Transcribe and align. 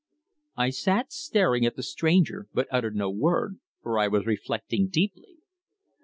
I 0.57 0.71
sat 0.71 1.13
staring 1.13 1.63
at 1.63 1.75
the 1.75 1.83
stranger, 1.83 2.47
but 2.55 2.67
uttered 2.71 2.95
no 2.95 3.11
word, 3.11 3.59
for 3.83 3.99
I 3.99 4.07
was 4.07 4.25
reflecting 4.25 4.87
deeply. 4.87 5.37